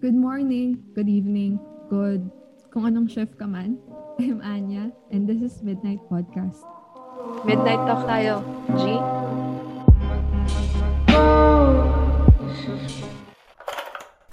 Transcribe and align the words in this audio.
Good 0.00 0.16
morning, 0.16 0.80
good 0.96 1.12
evening, 1.12 1.60
good 1.92 2.24
kung 2.72 2.88
anong 2.88 3.12
shift 3.12 3.36
ka 3.36 3.44
man. 3.44 3.76
I'm 4.16 4.40
Anya, 4.40 4.96
and 5.12 5.28
this 5.28 5.44
is 5.44 5.60
Midnight 5.60 6.00
Podcast. 6.08 6.64
Midnight 7.44 7.84
talk 7.84 8.08
tayo. 8.08 8.40
G? 8.80 8.96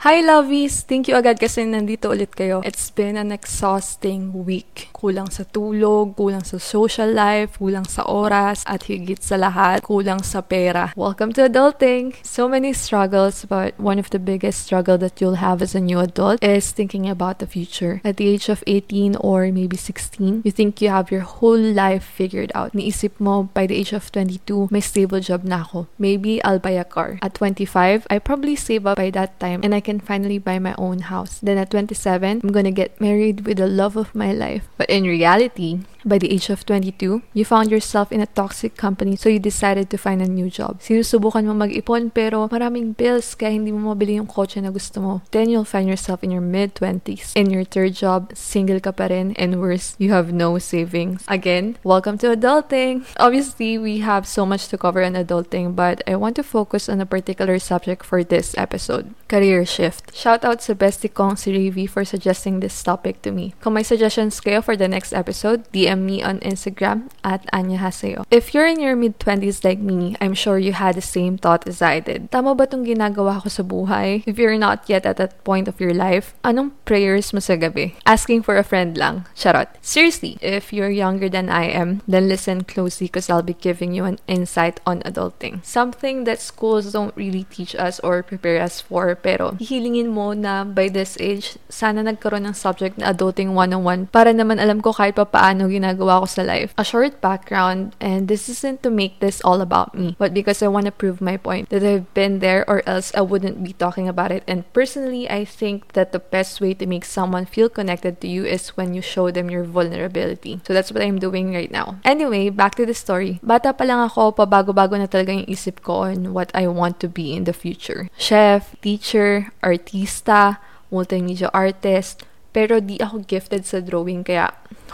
Hi, 0.08 0.24
lovies! 0.24 0.88
Thank 0.88 1.12
you 1.12 1.20
agad 1.20 1.36
kasi 1.36 1.68
nandito 1.68 2.08
ulit 2.08 2.32
kayo. 2.32 2.64
It's 2.64 2.88
been 2.96 3.20
an 3.20 3.36
exhausting 3.36 4.32
week. 4.48 4.88
Kulang 4.96 5.28
sa 5.28 5.44
tulog, 5.44 6.16
kulang 6.16 6.48
sa 6.48 6.56
social 6.64 7.12
life, 7.12 7.60
kulang 7.60 7.84
sa 7.84 8.08
oras, 8.08 8.64
at 8.64 8.88
higit 8.88 9.20
sa 9.20 9.36
lahat, 9.36 9.84
kulang 9.84 10.24
sa 10.24 10.40
pera. 10.40 10.96
Welcome 10.96 11.36
to 11.36 11.52
adulting! 11.52 12.16
So 12.24 12.48
many 12.48 12.72
struggles, 12.72 13.44
but 13.52 13.76
one 13.76 14.00
of 14.00 14.08
the 14.16 14.16
biggest 14.24 14.64
struggle 14.64 14.96
that 15.04 15.20
you'll 15.20 15.44
have 15.44 15.60
as 15.60 15.76
a 15.76 15.84
new 15.84 16.00
adult 16.00 16.40
is 16.40 16.72
thinking 16.72 17.12
about 17.12 17.44
the 17.44 17.50
future. 17.52 18.00
At 18.08 18.16
the 18.16 18.32
age 18.32 18.48
of 18.48 18.64
18 18.64 19.20
or 19.20 19.52
maybe 19.52 19.76
16, 19.76 20.48
you 20.48 20.56
think 20.56 20.80
you 20.80 20.88
have 20.88 21.12
your 21.12 21.28
whole 21.28 21.60
life 21.60 22.08
figured 22.08 22.56
out. 22.56 22.72
Niisip 22.72 23.20
mo, 23.20 23.52
by 23.52 23.68
the 23.68 23.76
age 23.76 23.92
of 23.92 24.08
22, 24.16 24.72
may 24.72 24.80
stable 24.80 25.20
job 25.20 25.44
na 25.44 25.68
ako. 25.68 25.92
Maybe 26.00 26.40
I'll 26.48 26.64
buy 26.64 26.80
a 26.80 26.88
car. 26.88 27.20
At 27.20 27.36
25, 27.36 28.08
I 28.08 28.24
probably 28.24 28.56
save 28.56 28.88
up 28.88 28.96
by 28.96 29.12
that 29.12 29.36
time 29.44 29.68
and 29.68 29.76
I 29.76 29.84
can 29.84 29.97
finally 30.00 30.38
buy 30.38 30.60
my 30.60 30.76
own 30.78 31.00
house. 31.00 31.40
Then 31.40 31.58
at 31.58 31.72
27, 31.72 32.42
I'm 32.44 32.52
gonna 32.52 32.72
get 32.72 33.00
married 33.00 33.46
with 33.46 33.58
the 33.58 33.68
love 33.68 33.96
of 33.96 34.14
my 34.14 34.32
life. 34.34 34.68
But 34.78 34.90
in 34.90 35.04
reality, 35.04 35.82
by 36.06 36.18
the 36.18 36.32
age 36.32 36.50
of 36.50 36.66
22, 36.66 37.22
you 37.34 37.46
found 37.46 37.72
yourself 37.72 38.12
in 38.12 38.22
a 38.22 38.28
toxic 38.28 38.76
company 38.76 39.16
so 39.16 39.30
you 39.30 39.40
decided 39.40 39.90
to 39.90 39.98
find 39.98 40.22
a 40.22 40.28
new 40.28 40.50
job. 40.50 40.80
Sinusubukan 40.82 41.46
mo 41.46 41.54
mag-ipon 41.54 42.14
pero 42.14 42.48
maraming 42.50 42.94
bills 42.96 43.34
kaya 43.36 43.58
hindi 43.58 43.72
mo 43.72 43.94
mabili 43.94 44.20
yung 44.20 44.28
kotse 44.28 44.62
na 44.62 44.70
gusto 44.70 45.02
mo. 45.02 45.22
Then 45.32 45.50
you'll 45.50 45.68
find 45.68 45.88
yourself 45.88 46.24
in 46.24 46.32
your 46.32 46.44
mid-20s. 46.44 47.34
In 47.36 47.50
your 47.50 47.64
third 47.64 47.94
job, 47.98 48.32
single 48.36 48.80
ka 48.80 48.92
pa 48.92 49.10
rin 49.10 49.34
and 49.40 49.60
worse, 49.60 49.96
you 49.98 50.12
have 50.14 50.32
no 50.32 50.58
savings. 50.58 51.26
Again, 51.28 51.78
welcome 51.84 52.18
to 52.20 52.34
adulting! 52.36 53.06
Obviously, 53.18 53.78
we 53.78 54.00
have 54.06 54.28
so 54.28 54.46
much 54.46 54.68
to 54.70 54.78
cover 54.78 55.02
in 55.02 55.14
adulting 55.14 55.76
but 55.76 56.02
I 56.08 56.16
want 56.16 56.36
to 56.38 56.44
focus 56.44 56.90
on 56.90 57.02
a 57.02 57.06
particular 57.06 57.60
subject 57.60 58.06
for 58.06 58.24
this 58.24 58.54
episode. 58.58 59.14
Career 59.28 59.66
shift. 59.66 60.16
Shout 60.16 60.46
out 60.46 60.62
sa 60.62 60.74
bestie 60.74 61.12
kong 61.12 61.36
si 61.36 61.52
Rivi 61.52 61.88
for 61.88 62.06
suggesting 62.06 62.60
this 62.60 62.78
topic 62.82 63.22
to 63.24 63.32
me. 63.32 63.54
Kung 63.60 63.74
may 63.74 63.84
suggestions 63.84 64.40
kayo 64.40 64.64
for 64.64 64.76
the 64.76 64.88
next 64.88 65.12
episode, 65.12 65.68
DM 65.72 65.97
me 66.06 66.22
on 66.22 66.40
Instagram 66.42 67.10
at 67.24 67.48
Anya 67.54 67.80
Haseo. 67.80 68.26
If 68.30 68.54
you're 68.54 68.68
in 68.68 68.80
your 68.80 68.96
mid-20s 68.96 69.64
like 69.64 69.80
me, 69.80 70.16
I'm 70.22 70.34
sure 70.34 70.58
you 70.58 70.74
had 70.74 70.96
the 70.96 71.06
same 71.06 71.38
thought 71.38 71.68
as 71.68 71.82
I 71.82 72.00
did. 72.00 72.32
Tama 72.32 72.56
ba 72.56 72.68
tong 72.68 72.86
ginagawa 72.86 73.42
ko 73.42 73.50
sa 73.50 73.64
buhay? 73.64 74.24
If 74.26 74.38
you're 74.38 74.58
not 74.58 74.86
yet 74.88 75.06
at 75.06 75.18
that 75.18 75.44
point 75.44 75.68
of 75.68 75.80
your 75.80 75.94
life, 75.94 76.36
anong 76.44 76.78
prayers 76.86 77.34
mo 77.34 77.40
sa 77.40 77.56
gabi? 77.56 77.96
Asking 78.06 78.44
for 78.44 78.58
a 78.58 78.64
friend 78.64 78.98
lang. 78.98 79.26
Charot. 79.34 79.68
Seriously, 79.82 80.38
if 80.42 80.74
you're 80.74 80.94
younger 80.94 81.30
than 81.30 81.50
I 81.50 81.72
am, 81.72 82.02
then 82.08 82.28
listen 82.28 82.64
closely 82.64 83.08
because 83.08 83.30
I'll 83.30 83.46
be 83.46 83.56
giving 83.56 83.94
you 83.94 84.06
an 84.06 84.20
insight 84.28 84.80
on 84.86 85.02
adulting. 85.08 85.64
Something 85.64 86.24
that 86.26 86.42
schools 86.42 86.92
don't 86.92 87.16
really 87.16 87.46
teach 87.48 87.76
us 87.76 88.00
or 88.02 88.22
prepare 88.24 88.62
us 88.62 88.82
for, 88.82 89.16
pero 89.16 89.56
hihilingin 89.60 90.12
mo 90.12 90.34
na 90.34 90.64
by 90.64 90.90
this 90.90 91.18
age, 91.20 91.58
sana 91.70 92.04
nagkaroon 92.04 92.46
ng 92.48 92.58
subject 92.58 92.98
na 92.98 93.14
adulting 93.14 93.56
101 93.56 94.12
para 94.12 94.34
naman 94.34 94.60
alam 94.60 94.82
ko 94.84 94.92
kahit 94.92 95.16
pa 95.16 95.26
paano 95.26 95.70
ginagawa 95.78 96.22
ko 96.22 96.26
sa 96.26 96.42
life. 96.42 96.74
A 96.78 96.84
short 96.84 97.22
background, 97.22 97.96
and 98.02 98.28
this 98.28 98.50
isn't 98.50 98.82
to 98.84 98.90
make 98.90 99.20
this 99.22 99.40
all 99.46 99.62
about 99.62 99.94
me, 99.94 100.18
but 100.18 100.34
because 100.34 100.62
I 100.62 100.68
want 100.68 100.86
to 100.86 100.92
prove 100.92 101.22
my 101.22 101.38
point 101.38 101.70
that 101.70 101.84
I've 101.86 102.12
been 102.14 102.40
there 102.40 102.66
or 102.68 102.82
else 102.90 103.14
I 103.14 103.22
wouldn't 103.22 103.64
be 103.64 103.74
talking 103.74 104.10
about 104.10 104.32
it. 104.32 104.44
And 104.48 104.66
personally, 104.74 105.30
I 105.30 105.46
think 105.46 105.94
that 105.94 106.12
the 106.12 106.20
best 106.20 106.60
way 106.60 106.74
to 106.76 106.86
make 106.86 107.06
someone 107.06 107.46
feel 107.46 107.70
connected 107.70 108.20
to 108.22 108.28
you 108.28 108.46
is 108.46 108.76
when 108.76 108.94
you 108.94 109.02
show 109.02 109.32
them 109.32 109.50
your 109.50 109.64
vulnerability. 109.64 110.60
So 110.66 110.74
that's 110.74 110.92
what 110.92 111.04
I'm 111.04 111.20
doing 111.20 111.54
right 111.54 111.72
now. 111.72 112.00
Anyway, 112.04 112.50
back 112.50 112.76
to 112.76 112.86
the 112.86 112.94
story. 112.94 113.40
Bata 113.44 113.72
pa 113.74 113.84
lang 113.86 114.04
ako, 114.04 114.34
pabago-bago 114.34 114.98
na 114.98 115.08
talaga 115.08 115.32
yung 115.32 115.48
isip 115.48 115.82
ko 115.86 116.10
on 116.10 116.34
what 116.34 116.52
I 116.54 116.68
want 116.68 117.00
to 117.02 117.08
be 117.08 117.34
in 117.34 117.46
the 117.46 117.54
future. 117.54 118.10
Chef, 118.18 118.76
teacher, 118.82 119.54
artista, 119.64 120.60
multimedia 120.92 121.50
artist, 121.54 122.24
pero 122.52 122.80
di 122.80 123.00
ako 123.00 123.24
gifted 123.28 123.64
sa 123.68 123.80
drawing 123.84 124.24
kaya 124.24 124.52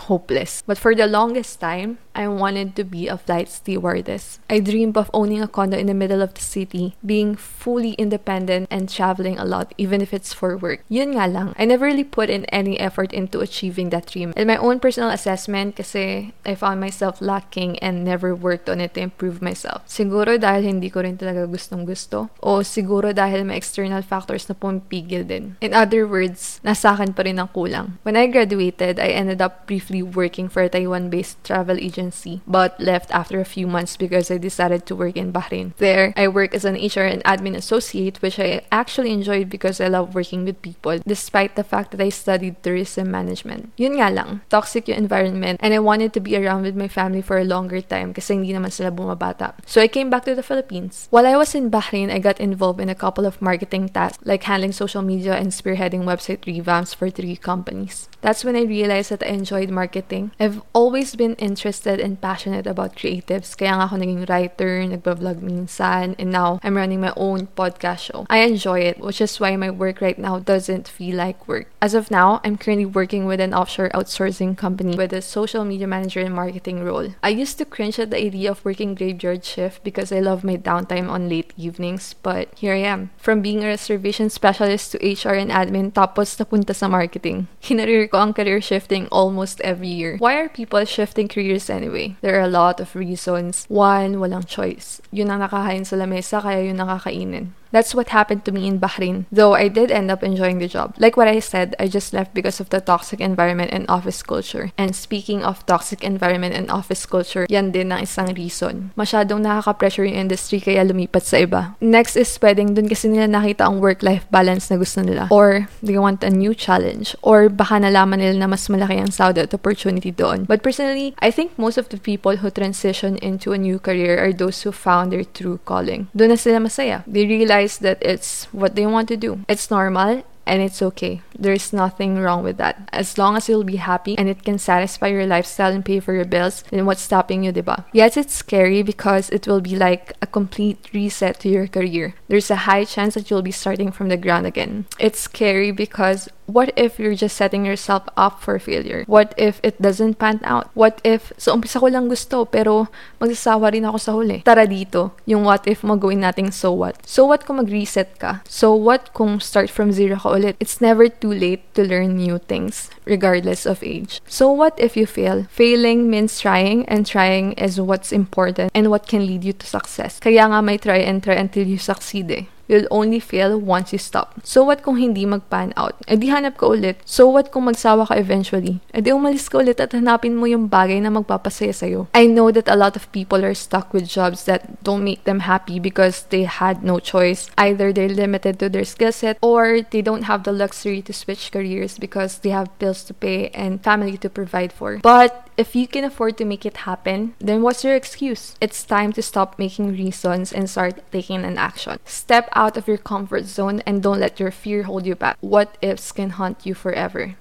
hopeless. 0.10 0.64
But 0.66 0.78
for 0.78 0.96
the 0.96 1.08
longest 1.08 1.60
time, 1.60 2.02
I 2.16 2.28
wanted 2.28 2.76
to 2.78 2.84
be 2.84 3.08
a 3.08 3.18
flight 3.18 3.50
stewardess. 3.50 4.40
I 4.50 4.60
dreamed 4.60 4.98
of 4.98 5.10
owning 5.14 5.42
a 5.42 5.48
condo 5.48 5.78
in 5.78 5.88
the 5.88 5.98
middle 5.98 6.22
of 6.22 6.34
the 6.34 6.42
city, 6.42 6.96
being 7.06 7.36
fully 7.36 7.94
independent 7.94 8.68
and 8.70 8.88
traveling 8.88 9.38
a 9.38 9.46
lot, 9.46 9.74
even 9.78 10.02
if 10.02 10.14
it's 10.14 10.34
for 10.34 10.56
work. 10.58 10.86
Yun 10.90 11.18
nga 11.18 11.28
lang, 11.28 11.56
I 11.58 11.66
never 11.66 11.86
really 11.86 12.04
put 12.04 12.30
in 12.30 12.46
any 12.54 12.80
effort 12.80 13.14
into 13.14 13.42
achieving 13.42 13.90
that 13.90 14.06
dream. 14.06 14.34
In 14.38 14.48
my 14.48 14.58
own 14.58 14.80
personal 14.80 15.10
assessment, 15.10 15.76
kasi 15.76 16.34
I 16.46 16.54
found 16.54 16.80
myself 16.80 17.18
lacking 17.20 17.80
and 17.80 18.06
never 18.06 18.36
worked 18.36 18.70
on 18.70 18.82
it 18.82 18.94
to 18.94 19.02
improve 19.02 19.42
myself. 19.42 19.82
Siguro 19.90 20.38
dahil 20.38 20.70
hindi 20.70 20.94
ko 20.94 21.02
rin 21.02 21.18
talaga 21.18 21.50
gustong 21.50 21.86
gusto, 21.86 22.30
o 22.46 22.62
siguro 22.62 23.10
dahil 23.10 23.42
may 23.42 23.58
external 23.58 24.06
factors 24.06 24.46
na 24.46 24.54
pumipigil 24.54 25.26
din. 25.26 25.58
In 25.66 25.74
other 25.74 26.06
words, 26.06 26.62
nasa 26.62 26.94
akin 26.94 27.18
pa 27.18 27.26
rin 27.26 27.42
ang 27.42 27.50
kulang. 27.50 27.98
When 28.06 28.14
I 28.14 28.30
graduated, 28.30 29.02
I 29.02 29.18
ended 29.18 29.42
up 29.42 29.66
briefly 29.66 30.06
working 30.06 30.46
for 30.46 30.62
a 30.62 30.70
Taiwan-based 30.70 31.42
travel 31.42 31.82
agency, 31.82 32.03
but 32.48 32.80
left 32.80 33.12
after 33.12 33.40
a 33.40 33.46
few 33.46 33.68
months 33.68 33.96
because 33.96 34.32
I 34.32 34.38
decided 34.38 34.86
to 34.88 34.96
work 34.96 35.16
in 35.16 35.32
Bahrain. 35.32 35.76
There, 35.78 36.14
I 36.18 36.28
work 36.28 36.54
as 36.54 36.66
an 36.66 36.76
HR 36.76 37.08
and 37.08 37.24
admin 37.24 37.56
associate, 37.56 38.22
which 38.22 38.40
I 38.40 38.66
actually 38.72 39.12
enjoyed 39.12 39.50
because 39.50 39.80
I 39.80 39.88
love 39.88 40.16
working 40.16 40.46
with 40.46 40.62
people, 40.62 41.00
despite 41.06 41.56
the 41.56 41.64
fact 41.64 41.92
that 41.92 42.02
I 42.02 42.10
studied 42.10 42.62
tourism 42.64 43.12
management. 43.12 43.72
Yun 43.78 44.00
nga 44.00 44.10
lang, 44.10 44.42
toxic 44.50 44.88
yung 44.88 44.98
environment, 44.98 45.60
and 45.62 45.74
I 45.74 45.80
wanted 45.80 46.14
to 46.14 46.20
be 46.20 46.36
around 46.36 46.64
with 46.64 46.76
my 46.76 46.88
family 46.88 47.22
for 47.22 47.38
a 47.38 47.46
longer 47.46 47.82
time 47.82 48.14
kasi 48.14 48.34
hindi 48.34 48.54
naman 48.54 48.72
sila 48.72 48.92
bumabata. 48.92 49.54
So 49.66 49.82
I 49.82 49.88
came 49.88 50.10
back 50.10 50.26
to 50.26 50.36
the 50.36 50.44
Philippines. 50.44 51.08
While 51.10 51.28
I 51.28 51.38
was 51.38 51.56
in 51.56 51.70
Bahrain, 51.70 52.12
I 52.12 52.20
got 52.20 52.40
involved 52.40 52.80
in 52.80 52.90
a 52.90 52.98
couple 52.98 53.26
of 53.26 53.42
marketing 53.42 53.90
tasks, 53.90 54.24
like 54.26 54.44
handling 54.44 54.72
social 54.72 55.02
media 55.02 55.36
and 55.36 55.52
spearheading 55.52 56.04
website 56.04 56.46
revamps 56.46 56.96
for 56.96 57.10
three 57.10 57.36
companies. 57.36 58.10
That's 58.22 58.44
when 58.44 58.56
I 58.56 58.64
realized 58.64 59.12
that 59.12 59.24
I 59.24 59.36
enjoyed 59.36 59.70
marketing. 59.70 60.32
I've 60.40 60.62
always 60.74 61.16
been 61.16 61.36
interested 61.36 61.93
and 62.00 62.22
passionate 62.22 62.66
about 62.66 62.96
creatives. 62.96 63.58
Kaya 63.58 63.78
nga 63.78 63.86
ako 63.86 63.98
naging 63.98 64.30
writer, 64.30 64.82
nagba-vlog 64.86 65.42
minsan, 65.42 66.16
and 66.18 66.32
now 66.32 66.60
I'm 66.64 66.78
running 66.78 67.02
my 67.02 67.14
own 67.18 67.48
podcast 67.54 68.10
show. 68.10 68.26
I 68.30 68.46
enjoy 68.48 68.80
it, 68.82 69.00
which 69.00 69.22
is 69.22 69.40
why 69.40 69.56
my 69.58 69.70
work 69.70 70.02
right 70.02 70.18
now 70.18 70.40
doesn't 70.40 70.88
feel 70.88 71.18
like 71.18 71.48
work. 71.48 71.68
As 71.82 71.94
of 71.94 72.12
now, 72.12 72.40
I'm 72.44 72.58
currently 72.58 72.86
working 72.86 73.26
with 73.26 73.40
an 73.40 73.54
offshore 73.54 73.90
outsourcing 73.92 74.58
company 74.58 74.96
with 74.96 75.14
a 75.14 75.22
social 75.22 75.66
media 75.66 75.88
manager 75.88 76.22
and 76.22 76.34
marketing 76.34 76.84
role. 76.84 77.14
I 77.22 77.30
used 77.30 77.58
to 77.60 77.66
cringe 77.66 78.00
at 78.00 78.10
the 78.10 78.20
idea 78.20 78.52
of 78.52 78.64
working 78.64 78.96
graveyard 78.96 79.44
shift 79.44 79.84
because 79.84 80.12
I 80.12 80.20
love 80.20 80.44
my 80.44 80.58
downtime 80.58 81.10
on 81.10 81.30
late 81.30 81.54
evenings, 81.58 82.14
but 82.14 82.48
here 82.56 82.74
I 82.74 82.88
am. 82.88 83.12
From 83.18 83.42
being 83.42 83.64
a 83.64 83.68
reservation 83.68 84.30
specialist 84.30 84.94
to 84.94 84.98
HR 85.04 85.36
and 85.36 85.52
admin, 85.52 85.92
tapos 85.92 86.38
napunta 86.38 86.76
sa 86.76 86.88
marketing. 86.88 87.48
Hinarir 87.62 88.10
ko 88.10 88.18
ang 88.18 88.34
career 88.34 88.62
shifting 88.62 89.08
almost 89.12 89.60
every 89.62 89.90
year. 89.90 90.18
Why 90.18 90.40
are 90.40 90.50
people 90.50 90.84
shifting 90.86 91.28
careers 91.28 91.70
anyway? 91.84 92.16
There 92.24 92.40
are 92.40 92.48
a 92.48 92.52
lot 92.52 92.80
of 92.80 92.96
reasons. 92.96 93.68
One, 93.68 94.24
walang 94.24 94.48
choice. 94.48 95.04
Yun 95.12 95.36
ang 95.36 95.44
nakahain 95.44 95.84
sa 95.84 96.00
lamesa, 96.00 96.40
kaya 96.40 96.64
yun 96.64 96.80
nakakainin. 96.80 97.52
That's 97.74 97.98
what 97.98 98.14
happened 98.14 98.46
to 98.46 98.54
me 98.54 98.70
in 98.70 98.78
Bahrain, 98.78 99.26
though 99.34 99.58
I 99.58 99.66
did 99.66 99.90
end 99.90 100.14
up 100.14 100.22
enjoying 100.22 100.62
the 100.62 100.70
job. 100.70 100.94
Like 101.02 101.18
what 101.18 101.28
I 101.28 101.42
said, 101.42 101.74
I 101.82 101.90
just 101.90 102.14
left 102.14 102.38
because 102.38 102.62
of 102.62 102.70
the 102.70 102.78
toxic 102.78 103.18
environment 103.18 103.74
and 103.74 103.90
office 103.90 104.22
culture. 104.22 104.70
And 104.78 104.94
speaking 104.94 105.42
of 105.42 105.66
toxic 105.66 106.06
environment 106.06 106.54
and 106.54 106.70
office 106.70 107.10
culture, 107.10 107.50
yan 107.50 107.74
din 107.74 107.90
ang 107.90 108.06
isang 108.06 108.30
reason. 108.38 108.94
Masyadong 108.94 109.42
nakaka-pressure 109.42 110.06
yung 110.06 110.30
industry 110.30 110.62
kaya 110.62 110.86
lumipat 110.86 111.26
sa 111.26 111.42
iba. 111.42 111.74
Next 111.82 112.14
is 112.14 112.30
pwedeng 112.38 112.78
dun 112.78 112.86
kasi 112.86 113.10
nila 113.10 113.26
nakita 113.26 113.66
ang 113.66 113.82
work-life 113.82 114.30
balance 114.30 114.70
na 114.70 114.78
gusto 114.78 115.02
nila. 115.02 115.26
Or 115.34 115.66
they 115.82 115.98
want 115.98 116.22
a 116.22 116.30
new 116.30 116.54
challenge. 116.54 117.18
Or 117.26 117.50
baka 117.50 117.82
nalaman 117.82 118.22
nila 118.22 118.38
na 118.38 118.54
mas 118.54 118.70
malaki 118.70 119.02
ang 119.02 119.10
sahod 119.10 119.42
at 119.42 119.50
opportunity 119.50 120.14
doon. 120.14 120.46
But 120.46 120.62
personally, 120.62 121.18
I 121.18 121.34
think 121.34 121.58
most 121.58 121.82
of 121.82 121.90
the 121.90 121.98
people 121.98 122.38
who 122.38 122.54
transition 122.54 123.18
into 123.18 123.50
a 123.50 123.58
new 123.58 123.82
career 123.82 124.22
are 124.22 124.30
those 124.30 124.62
who 124.62 124.70
found 124.70 125.10
their 125.10 125.26
true 125.26 125.58
calling. 125.66 126.14
Doon 126.14 126.38
na 126.38 126.38
sila 126.38 126.62
masaya. 126.62 127.02
They 127.10 127.26
realize 127.26 127.63
that 127.78 127.98
it's 128.02 128.46
what 128.52 128.76
they 128.76 128.86
want 128.86 129.08
to 129.10 129.18
do. 129.18 129.46
It's 129.48 129.72
normal 129.72 130.24
and 130.46 130.62
it's 130.62 130.82
okay. 130.82 131.22
There's 131.38 131.74
nothing 131.74 132.18
wrong 132.20 132.44
with 132.44 132.58
that. 132.58 132.90
As 132.92 133.18
long 133.18 133.38
as 133.38 133.48
you'll 133.48 133.64
be 133.64 133.78
happy 133.78 134.18
and 134.18 134.28
it 134.28 134.44
can 134.44 134.58
satisfy 134.58 135.08
your 135.08 135.26
lifestyle 135.26 135.72
and 135.72 135.86
pay 135.86 136.00
for 136.00 136.14
your 136.14 136.26
bills, 136.26 136.64
then 136.70 136.86
what's 136.86 137.02
stopping 137.02 137.44
you, 137.44 137.54
diba? 137.54 137.86
Yes, 137.94 138.18
it's 138.18 138.34
scary 138.34 138.84
because 138.84 139.30
it 139.30 139.48
will 139.48 139.62
be 139.62 139.76
like 139.76 140.14
a 140.22 140.28
complete 140.28 140.90
reset 140.94 141.40
to 141.42 141.50
your 141.50 141.68
career. 141.68 142.16
There's 142.28 142.52
a 142.52 142.68
high 142.68 142.86
chance 142.86 143.14
that 143.14 143.30
you'll 143.30 143.42
be 143.42 143.52
starting 143.52 143.92
from 143.92 144.10
the 144.10 144.18
ground 144.18 144.46
again. 144.46 144.86
It's 145.00 145.20
scary 145.20 145.72
because 145.72 146.30
what 146.46 146.76
if 146.76 147.00
you're 147.00 147.16
just 147.16 147.40
setting 147.40 147.66
yourself 147.66 148.04
up 148.20 148.44
for 148.44 148.60
failure? 148.60 149.04
What 149.08 149.34
if 149.38 149.64
it 149.64 149.82
doesn't 149.82 150.20
pan 150.20 150.42
out? 150.44 150.70
What 150.76 151.02
if, 151.04 151.32
so 151.38 151.56
umpisa 151.56 151.80
ko 151.80 151.88
lang 151.88 152.12
gusto, 152.12 152.46
pero 152.46 152.92
magsasawa 153.24 153.74
rin 153.74 153.88
ako 153.88 153.98
sa 153.98 154.12
huli. 154.12 154.44
Tara 154.44 154.68
dito, 154.68 155.16
yung 155.26 155.48
what 155.48 155.64
if 155.66 155.84
mo 155.84 155.96
gawin 155.96 156.22
nating 156.22 156.52
so 156.54 156.76
what. 156.76 157.00
So 157.08 157.26
what 157.26 157.48
kung 157.48 157.58
mag-reset 157.64 158.20
ka? 158.20 158.44
So 158.46 158.76
what 158.76 159.16
kung 159.16 159.40
start 159.40 159.72
from 159.72 159.96
zero 159.96 160.20
ka 160.20 160.34
paulit-ulit. 160.34 160.56
It's 160.60 160.82
never 160.82 161.10
too 161.10 161.32
late 161.32 161.62
to 161.76 161.84
learn 161.84 162.18
new 162.18 162.38
things, 162.38 162.90
regardless 163.06 163.66
of 163.66 163.84
age. 163.84 164.22
So 164.28 164.52
what 164.52 164.74
if 164.78 164.98
you 164.98 165.06
fail? 165.06 165.46
Failing 165.50 166.10
means 166.10 166.40
trying, 166.40 166.86
and 166.86 167.06
trying 167.06 167.54
is 167.54 167.80
what's 167.80 168.12
important 168.12 168.72
and 168.74 168.90
what 168.90 169.08
can 169.08 169.26
lead 169.26 169.44
you 169.44 169.54
to 169.54 169.66
success. 169.66 170.20
Kaya 170.20 170.50
nga 170.50 170.62
may 170.62 170.78
try 170.78 170.98
and 170.98 171.24
try 171.24 171.36
until 171.36 171.68
you 171.68 171.78
succeed 171.78 172.32
eh. 172.32 172.46
You'll 172.68 172.88
only 172.92 173.20
fail 173.20 173.60
once 173.60 173.92
you 173.92 174.00
stop. 174.00 174.40
So 174.44 174.64
what 174.64 174.84
kung 174.84 174.96
hindi 174.96 175.26
mag-pan 175.26 175.74
out? 175.76 176.00
E 176.08 176.16
di 176.16 176.32
hanap 176.32 176.56
ka 176.58 176.72
ulit. 176.72 177.04
So 177.04 177.28
what 177.28 177.52
kung 177.52 177.68
magsawa 177.68 178.08
ka 178.08 178.16
eventually? 178.16 178.80
E 178.96 179.04
di 179.04 179.12
umalis 179.12 179.52
ka 179.52 179.60
ulit 179.60 179.84
at 179.84 179.92
hanapin 179.92 180.40
mo 180.40 180.48
yung 180.48 180.72
bagay 180.72 181.04
na 181.04 181.12
magpapasaya 181.12 181.76
sa'yo. 181.76 182.08
I 182.16 182.26
know 182.28 182.52
that 182.56 182.72
a 182.72 182.80
lot 182.80 182.96
of 182.96 183.12
people 183.12 183.44
are 183.44 183.54
stuck 183.54 183.92
with 183.92 184.08
jobs 184.08 184.48
that 184.48 184.84
don't 184.84 185.04
make 185.04 185.28
them 185.28 185.44
happy 185.44 185.80
because 185.80 186.24
they 186.32 186.48
had 186.48 186.84
no 186.84 187.00
choice. 187.04 187.52
Either 187.60 187.92
they're 187.92 188.12
limited 188.12 188.60
to 188.64 188.72
their 188.72 188.88
skill 188.88 189.12
set 189.12 189.38
or 189.44 189.84
they 189.84 190.02
don't 190.02 190.32
have 190.32 190.48
the 190.48 190.56
luxury 190.56 191.04
to 191.04 191.12
switch 191.12 191.52
careers 191.52 192.00
because 192.00 192.40
they 192.40 192.56
have 192.56 192.72
bills 192.80 193.04
to 193.06 193.14
pay 193.14 193.52
and 193.52 193.84
family 193.84 194.16
to 194.18 194.30
provide 194.30 194.72
for. 194.72 195.04
But 195.04 195.52
if 195.58 195.76
you 195.76 195.88
can 195.88 196.04
afford 196.04 196.38
to 196.38 196.46
make 196.46 196.66
it 196.66 196.78
happen, 196.78 197.36
then 197.40 197.62
what's 197.62 197.84
your 197.84 197.96
excuse? 197.96 198.56
It's 198.60 198.84
time 198.84 199.14
to 199.14 199.22
stop 199.22 199.60
making 199.60 199.92
reasons 199.92 200.52
and 200.52 200.70
start 200.70 201.02
taking 201.12 201.44
an 201.46 201.58
action. 201.58 202.00
Step 202.06 202.50
out 202.54 202.78
of 202.78 202.88
your 202.88 202.98
comfort 202.98 203.46
zone 203.46 203.82
and 203.86 204.02
don't 204.02 204.20
let 204.20 204.40
your 204.40 204.52
fear 204.52 204.84
hold 204.84 205.06
you 205.06 205.16
back. 205.16 205.38
What 205.42 205.78
ifs 205.82 206.12
can 206.12 206.32
haunt 206.32 206.66
you 206.66 206.74
forever. 206.74 207.36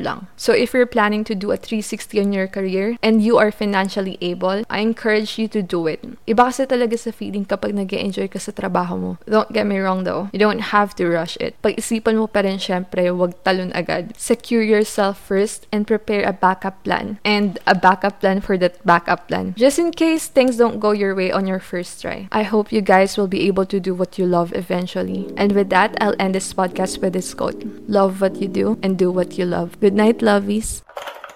Lang. 0.00 0.26
So 0.36 0.52
if 0.52 0.72
you're 0.72 0.88
planning 0.88 1.24
to 1.24 1.34
do 1.34 1.52
a 1.52 1.56
360 1.56 2.20
on 2.20 2.32
your 2.32 2.48
career 2.48 2.96
and 3.02 3.22
you 3.22 3.38
are 3.38 3.52
financially 3.52 4.18
able, 4.20 4.64
I 4.70 4.80
encourage 4.80 5.38
you 5.38 5.48
to 5.48 5.62
do 5.62 5.86
it. 5.86 6.02
Iba 6.26 6.50
kasi 6.50 6.66
talaga 6.66 6.98
sa 6.98 7.10
feeling 7.10 7.44
kapag 7.44 7.74
nag 7.74 7.92
enjoy 7.92 8.28
ka 8.28 8.38
sa 8.38 8.52
trabaho 8.52 8.96
mo. 8.96 9.10
Don't 9.26 9.52
get 9.52 9.66
me 9.66 9.78
wrong 9.78 10.04
though. 10.04 10.30
You 10.32 10.38
don't 10.38 10.72
have 10.72 10.94
to 10.96 11.08
rush 11.08 11.36
it. 11.38 11.56
Pag-isipan 11.62 12.16
mo 12.16 12.26
pa 12.26 12.40
rin 12.46 12.58
syempre, 12.58 13.10
wag 13.12 13.36
talon 13.44 13.72
agad. 13.74 14.16
Secure 14.16 14.62
yourself 14.62 15.18
first 15.18 15.66
and 15.72 15.86
prepare 15.86 16.24
a 16.24 16.32
backup 16.32 16.82
plan. 16.84 17.18
And 17.24 17.58
a 17.66 17.74
backup 17.74 18.20
plan 18.20 18.40
for 18.40 18.56
that 18.58 18.80
backup 18.86 19.28
plan. 19.28 19.54
Just 19.56 19.78
in 19.78 19.90
case 19.92 20.26
things 20.26 20.56
don't 20.56 20.80
go 20.80 20.92
your 20.92 21.14
way 21.14 21.30
on 21.30 21.46
your 21.46 21.60
first 21.60 22.00
try. 22.00 22.28
I 22.32 22.42
hope 22.42 22.72
you 22.72 22.80
guys 22.80 23.18
will 23.18 23.28
be 23.28 23.46
able 23.46 23.66
to 23.66 23.80
do 23.80 23.94
what 23.94 24.18
you 24.18 24.26
love 24.26 24.54
eventually. 24.54 25.28
And 25.36 25.52
with 25.52 25.70
that, 25.70 25.96
I'll 26.00 26.16
end 26.18 26.34
this 26.34 26.52
podcast 26.54 27.00
with 27.00 27.12
this 27.12 27.34
quote. 27.34 27.62
Love 27.86 28.20
what 28.20 28.36
you 28.36 28.48
do 28.48 28.78
and 28.82 28.96
do 28.96 29.10
what 29.10 29.38
you 29.38 29.44
love. 29.50 29.78
Good 29.80 29.94
night, 29.94 30.18
lovies. 30.18 30.82